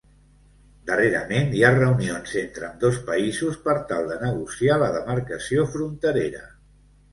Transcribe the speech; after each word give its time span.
Darrerament 0.85 1.53
hi 1.57 1.61
ha 1.67 1.71
reunions 1.75 2.33
entre 2.41 2.65
ambdós 2.69 2.97
països 3.11 3.61
per 3.69 3.77
tal 3.93 4.11
de 4.15 4.19
negociar 4.25 4.81
la 4.87 4.91
demarcació 4.99 5.71
fronterera. 5.77 6.45